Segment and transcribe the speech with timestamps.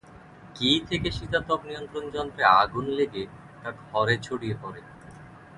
[0.55, 3.23] কি থেকে শীতাতপ নিয়ন্ত্রণ যন্ত্রে আগুন লেগে
[3.61, 4.81] তা ঘরে ছড়িয়ে পড়ে?